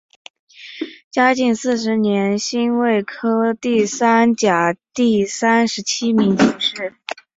[1.11, 6.95] 嘉靖四十年辛未科第三甲第三十七名进士。